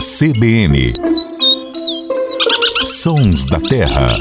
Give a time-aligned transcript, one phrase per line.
[0.00, 0.92] CBN
[2.84, 4.18] Sons da Terra.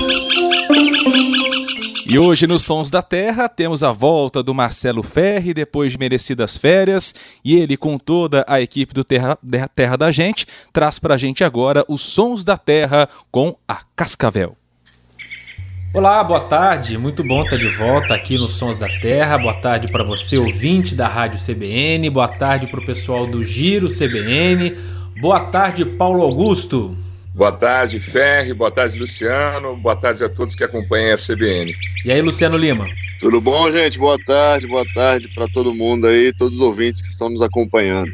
[2.05, 6.57] E hoje nos Sons da Terra temos a volta do Marcelo Ferri depois de merecidas
[6.57, 7.15] férias
[7.45, 9.38] e ele com toda a equipe do Terra,
[9.73, 14.61] Terra da Gente traz pra gente agora os Sons da Terra com a Cascavel.
[15.93, 16.97] Olá, boa tarde.
[16.97, 19.37] Muito bom estar de volta aqui nos Sons da Terra.
[19.37, 22.09] Boa tarde para você, ouvinte da Rádio CBN.
[22.09, 24.73] Boa tarde para o pessoal do Giro CBN.
[25.19, 26.97] Boa tarde, Paulo Augusto.
[27.35, 28.54] Boa tarde, Ferri.
[28.54, 29.75] Boa tarde, Luciano.
[29.75, 31.75] Boa tarde a todos que acompanham a CBN.
[32.05, 32.88] E aí, Luciano Lima?
[33.20, 33.99] Tudo bom, gente?
[33.99, 38.10] Boa tarde, boa tarde para todo mundo aí, todos os ouvintes que estão nos acompanhando.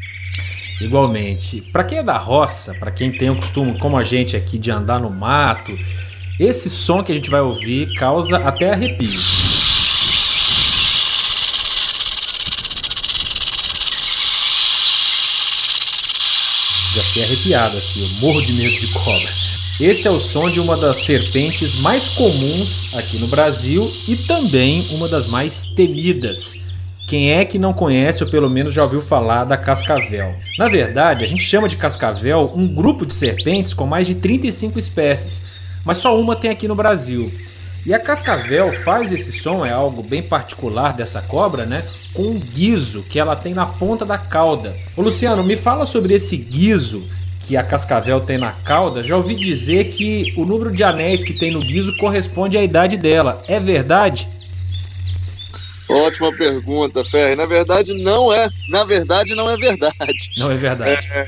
[0.80, 1.60] Igualmente.
[1.60, 4.68] Para quem é da roça, para quem tem o costume, como a gente aqui, de
[4.72, 5.78] andar no mato
[6.38, 9.10] esse som que a gente vai ouvir causa até arrepio.
[16.94, 19.28] Já fiquei arrepiado aqui, eu morro de medo de cobra.
[19.80, 24.86] Esse é o som de uma das serpentes mais comuns aqui no Brasil e também
[24.90, 26.56] uma das mais temidas.
[27.08, 30.34] Quem é que não conhece ou pelo menos já ouviu falar da cascavel?
[30.58, 34.78] Na verdade, a gente chama de cascavel um grupo de serpentes com mais de 35
[34.78, 35.57] espécies,
[35.88, 37.24] mas só uma tem aqui no Brasil.
[37.86, 41.80] E a cascavel faz esse som, é algo bem particular dessa cobra, né?
[42.12, 44.70] Com um guizo que ela tem na ponta da cauda.
[44.98, 47.02] Ô Luciano, me fala sobre esse guizo
[47.46, 49.02] que a cascavel tem na cauda.
[49.02, 52.98] Já ouvi dizer que o número de anéis que tem no guizo corresponde à idade
[52.98, 53.40] dela.
[53.48, 54.28] É verdade?
[55.88, 57.34] Ótima pergunta, Ferre.
[57.34, 58.46] Na verdade, não é.
[58.68, 60.30] Na verdade, não é verdade.
[60.36, 61.08] Não é verdade.
[61.10, 61.26] É,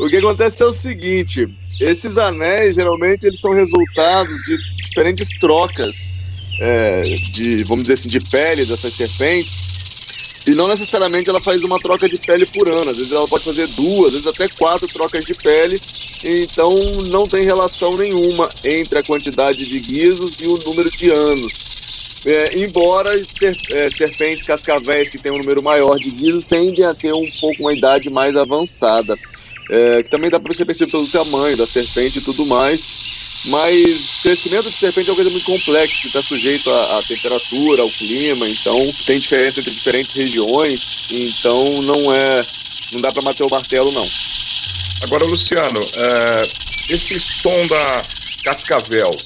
[0.00, 1.46] o que acontece é o seguinte:
[1.80, 6.12] esses anéis, geralmente, eles são resultados de diferentes trocas
[6.60, 9.58] é, de, vamos dizer assim, de pele dessas serpentes.
[10.46, 12.90] E não necessariamente ela faz uma troca de pele por ano.
[12.90, 15.80] Às vezes ela pode fazer duas, às vezes até quatro trocas de pele.
[16.22, 16.74] Então
[17.10, 21.70] não tem relação nenhuma entre a quantidade de guizos e o número de anos.
[22.26, 26.92] É, embora ser, é, serpentes cascavéis que têm um número maior de guizos tendem a
[26.92, 29.18] ter um pouco uma idade mais avançada
[29.68, 33.10] é, que também dá para você perceber pelo tamanho da serpente e tudo mais.
[33.46, 37.82] Mas crescimento de serpente é uma coisa muito complexa, que está sujeito à, à, temperatura,
[37.82, 42.44] ao clima, então tem diferença entre diferentes regiões, então não é.
[42.92, 44.06] não dá para bater o martelo, não.
[45.02, 46.42] Agora, Luciano, é,
[46.92, 48.02] esse som da
[48.44, 49.16] cascavel,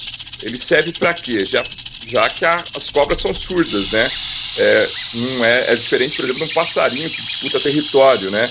[0.41, 1.45] ele serve para quê?
[1.45, 1.63] Já,
[2.07, 4.09] já que a, as cobras são surdas, né?
[4.57, 8.49] É, não é, é diferente, por exemplo, de um passarinho que disputa território, né?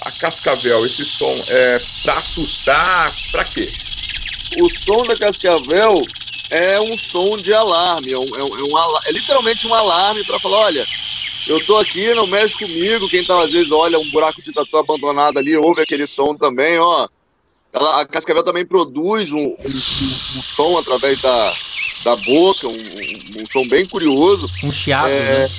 [0.00, 3.70] A cascavel, esse som, é para assustar, para quê?
[4.60, 6.02] O som da cascavel
[6.50, 10.24] é um som de alarme, é, um, é, um, é, um, é literalmente um alarme
[10.24, 10.86] para falar, olha,
[11.48, 13.08] eu tô aqui, não mexe comigo.
[13.08, 16.78] Quem tá às vezes olha um buraco de tatu abandonado ali, ouve aquele som também,
[16.78, 17.08] ó.
[17.72, 21.52] Ela, a cascavel também produz um, um, um som através da,
[22.04, 24.50] da boca, um, um, som bem curioso.
[24.64, 25.50] Um chiado, é, né?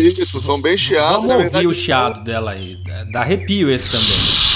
[0.00, 1.16] Isso, são bem chiados.
[1.16, 2.78] Vamos ouvir verdade, o chiado dela aí.
[3.12, 4.50] Dá arrepio esse também.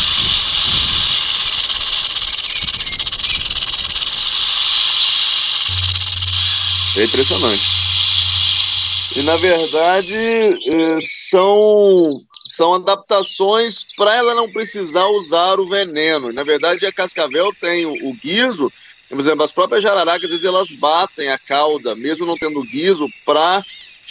[6.97, 7.65] É impressionante.
[9.17, 16.33] E na verdade eh, são são adaptações para ela não precisar usar o veneno.
[16.35, 18.71] Na verdade, a cascavel tem o, o guiso,
[19.11, 23.09] por exemplo, as próprias jararacas, às vezes elas batem a cauda, mesmo não tendo guiso,
[23.27, 23.61] para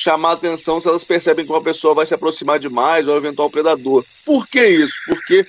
[0.04, 4.04] chamar atenção se elas percebem que uma pessoa vai se aproximar demais ou eventual predador.
[4.26, 4.94] Por que isso?
[5.08, 5.44] Porque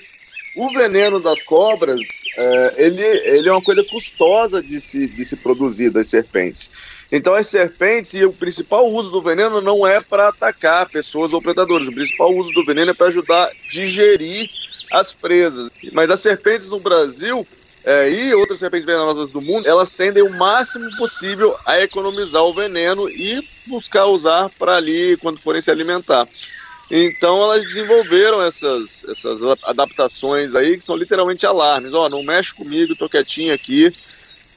[0.55, 1.99] o veneno das cobras,
[2.37, 3.03] é, ele,
[3.37, 6.69] ele é uma coisa custosa de se, de se produzir das serpentes.
[7.11, 11.41] Então as serpentes, e o principal uso do veneno não é para atacar pessoas ou
[11.41, 14.49] predadores, o principal uso do veneno é para ajudar a digerir
[14.91, 15.69] as presas.
[15.93, 17.45] Mas as serpentes no Brasil,
[17.85, 22.53] é, e outras serpentes venenosas do mundo, elas tendem o máximo possível a economizar o
[22.53, 26.25] veneno e buscar usar para ali quando forem se alimentar.
[26.91, 31.93] Então elas desenvolveram essas, essas adaptações aí que são literalmente alarmes.
[31.93, 33.87] Ó, oh, não mexe comigo, tô quietinho aqui,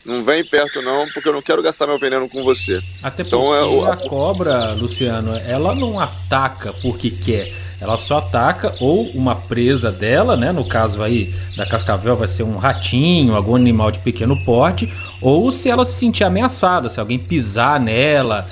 [0.07, 2.79] não vem perto não, porque eu não quero gastar meu veneno com você.
[3.03, 7.47] Até então, porque é, a cobra, Luciano, ela não ataca porque quer.
[7.81, 10.51] Ela só ataca ou uma presa dela, né?
[10.51, 14.89] No caso aí da cascavel vai ser um ratinho, algum animal de pequeno porte,
[15.23, 18.45] ou se ela se sentir ameaçada, se alguém pisar nela,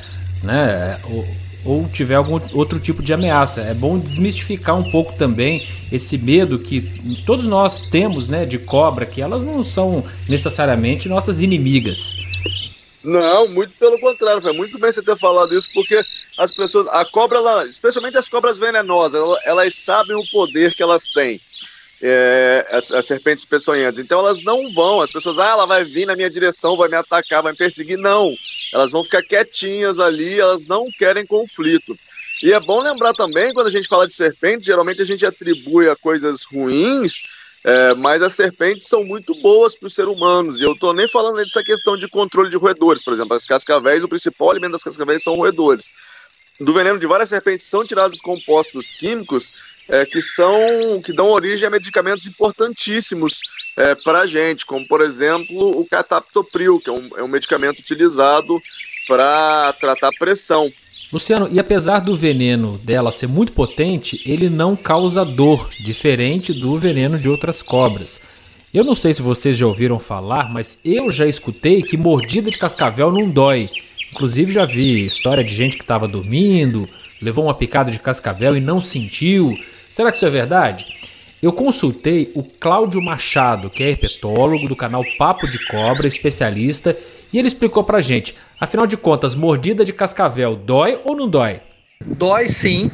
[0.45, 0.97] né?
[1.11, 3.61] Ou, ou tiver algum outro tipo de ameaça.
[3.63, 6.81] É bom desmistificar um pouco também esse medo que
[7.25, 12.17] todos nós temos, né, de cobra, que elas não são necessariamente nossas inimigas.
[13.05, 14.43] Não, muito pelo contrário.
[14.43, 16.01] Foi muito bem você ter falado isso, porque
[16.39, 21.05] as pessoas, a cobra, ela, especialmente as cobras venenosas, elas sabem o poder que elas
[21.13, 21.41] têm.
[22.03, 23.99] É, as, as, serpentes peçonhentas.
[23.99, 26.97] Então elas não vão, as pessoas, ah, ela vai vir na minha direção, vai me
[26.97, 27.97] atacar, vai me perseguir.
[27.97, 28.31] Não,
[28.75, 31.97] elas vão ficar quietinhas ali, elas não querem conflito.
[32.43, 35.89] E é bom lembrar também, quando a gente fala de serpente, geralmente a gente atribui
[35.89, 37.23] a coisas ruins,
[37.65, 40.59] é, mas as serpentes são muito boas para os seres humanos.
[40.59, 43.03] E eu estou nem falando dessa questão de controle de roedores.
[43.03, 45.87] Por exemplo, as cascavéis, o principal alimento das cascavéis são roedores.
[46.61, 49.53] Do veneno de várias serpentes são tirados compostos químicos
[49.89, 53.41] é, que são que dão origem a medicamentos importantíssimos
[53.77, 57.79] é, para a gente, como por exemplo o cataptopril, que é um, é um medicamento
[57.79, 58.59] utilizado
[59.07, 60.69] para tratar pressão.
[61.13, 66.79] Luciano, e apesar do veneno dela ser muito potente, ele não causa dor, diferente do
[66.81, 68.21] veneno de outras cobras.
[68.75, 72.59] Eu não sei se vocês já ouviram falar, mas eu já escutei que mordida de
[72.59, 73.71] cascavel não dói.
[74.11, 76.85] Inclusive já vi história de gente que estava dormindo,
[77.23, 79.51] levou uma picada de cascavel e não sentiu.
[79.97, 80.85] Será que isso é verdade?
[81.43, 86.95] Eu consultei o Cláudio Machado, que é herpetólogo do canal Papo de Cobra, especialista,
[87.33, 88.35] e ele explicou pra gente.
[88.61, 91.63] Afinal de contas, mordida de cascavel dói ou não dói?
[92.05, 92.91] Dói sim,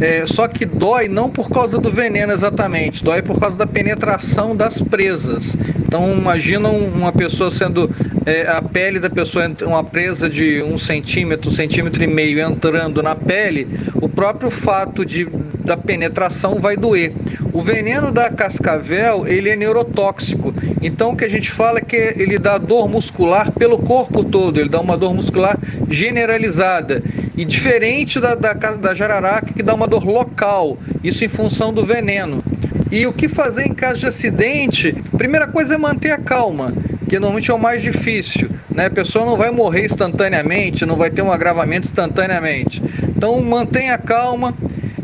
[0.00, 4.56] é, só que dói não por causa do veneno exatamente, dói por causa da penetração
[4.56, 5.54] das presas.
[5.76, 7.94] Então imagina uma pessoa sendo
[8.24, 13.14] é, a pele da pessoa uma presa de um centímetro, centímetro e meio entrando na
[13.14, 15.28] pele, o próprio fato de
[15.64, 17.12] da penetração vai doer.
[17.52, 21.96] O veneno da cascavel ele é neurotóxico, então o que a gente fala é que
[21.96, 25.58] ele dá dor muscular pelo corpo todo, ele dá uma dor muscular
[25.88, 27.02] generalizada
[27.36, 31.84] e diferente da, da, da jararaca que dá uma dor local, isso em função do
[31.84, 32.42] veneno.
[32.90, 34.92] E o que fazer em caso de acidente?
[35.16, 36.74] Primeira coisa é manter a calma,
[37.08, 38.50] que normalmente é o mais difícil.
[38.68, 38.86] Né?
[38.86, 42.82] A pessoa não vai morrer instantaneamente, não vai ter um agravamento instantaneamente.
[43.04, 44.54] Então mantenha a calma,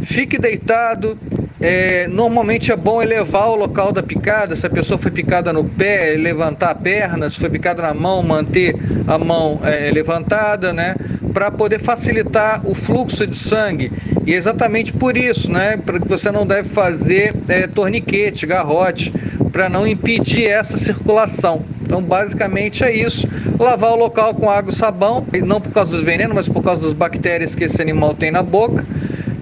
[0.07, 1.19] fique deitado.
[1.61, 4.55] É, normalmente é bom elevar o local da picada.
[4.55, 7.29] Se a pessoa foi picada no pé, levantar a perna.
[7.29, 8.77] Se foi picada na mão, manter
[9.07, 10.95] a mão é, levantada, né?
[11.33, 13.93] Para poder facilitar o fluxo de sangue.
[14.25, 15.77] E é exatamente por isso, né?
[15.77, 19.13] Para que você não deve fazer é, torniquete, garrote,
[19.51, 21.65] para não impedir essa circulação.
[21.83, 23.29] Então, basicamente é isso.
[23.59, 26.83] Lavar o local com água e sabão, não por causa dos venenos, mas por causa
[26.83, 28.85] das bactérias que esse animal tem na boca.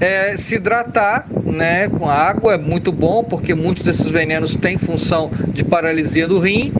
[0.01, 5.31] É, se hidratar né, com água é muito bom, porque muitos desses venenos têm função
[5.49, 6.73] de paralisia do rim.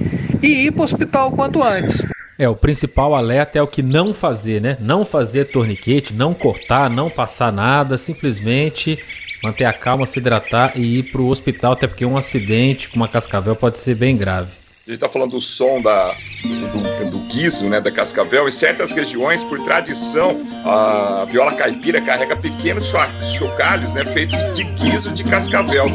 [0.43, 2.05] E ir para o hospital quanto antes.
[2.39, 4.77] É, o principal alerta é o que não fazer, né?
[4.81, 8.99] Não fazer torniquete, não cortar, não passar nada, simplesmente
[9.43, 12.97] manter a calma, se hidratar e ir para o hospital, até porque um acidente com
[12.97, 14.64] uma cascavel pode ser bem grave.
[14.87, 18.47] A gente está falando do som da, do, do, guiso, né, da cascavel.
[18.47, 20.31] Em certas regiões, por tradição,
[20.67, 22.93] a viola caipira carrega pequenos
[23.33, 25.87] chocalhos né, feitos de guiso de cascavel.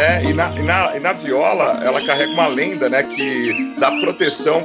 [0.00, 3.90] É, e na, e, na, e na viola, ela carrega uma lenda né, que dá
[4.00, 4.64] proteção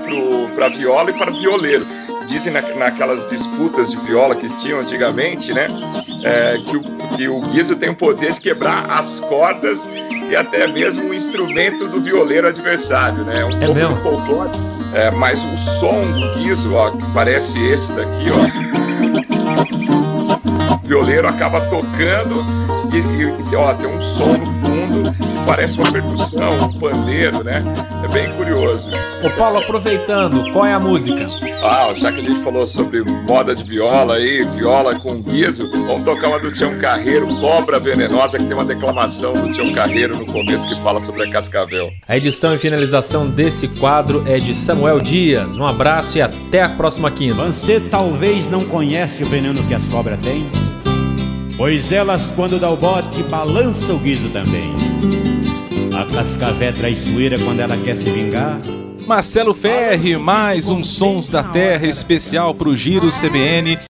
[0.55, 1.85] para a viola e para o violeiro
[2.27, 5.67] dizem na, naquelas disputas de viola que tinham antigamente, né?
[6.25, 9.87] É, que, o, que o guiso tem o poder de quebrar as cordas
[10.29, 13.45] e até mesmo o instrumento do violeiro adversário, né?
[13.45, 13.93] Um é pouco mesmo?
[13.93, 14.49] do folclore.
[14.93, 18.37] É, mas o som do guiso, ó, que parece esse daqui, ó.
[20.83, 22.43] O violeiro acaba tocando
[22.91, 27.61] e, e ó, tem um som no fundo que parece uma percussão, um pandeiro, né?
[28.03, 28.89] É bem curioso.
[29.23, 31.27] Ô Paulo, aproveitando, qual é a música?
[31.67, 36.03] Ah, já que a gente falou sobre moda de viola aí, viola com guiso, vamos
[36.03, 40.27] tocar uma do Tião Carreiro, Cobra Venenosa, que tem uma declamação do Tião Carreiro no
[40.27, 41.91] começo que fala sobre a cascavel.
[42.07, 45.57] A edição e finalização desse quadro é de Samuel Dias.
[45.57, 47.43] Um abraço e até a próxima quinta.
[47.45, 50.47] Você talvez não conhece o veneno que as cobras têm,
[51.57, 54.71] pois elas, quando dá o bote, balança o guiso também.
[55.97, 58.59] A cascavé traiçoeira, quando ela quer se vingar,
[59.05, 63.77] Marcelo Ferri, mais um Sons da Terra especial para o Giro CBN.